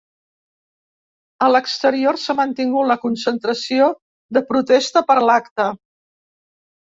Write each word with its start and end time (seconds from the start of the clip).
A 1.47 1.49
l’exterior 1.51 2.17
s’ha 2.21 2.35
mantingut 2.39 2.89
la 2.91 2.97
concentració 3.03 3.89
de 4.37 4.43
protesta 4.53 5.03
per 5.11 5.19
l’acte. 5.27 5.69